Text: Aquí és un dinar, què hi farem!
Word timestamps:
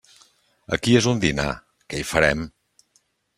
Aquí 0.77 0.95
és 0.99 1.07
un 1.11 1.21
dinar, 1.25 1.45
què 1.95 2.01
hi 2.01 2.07
farem! 2.13 2.47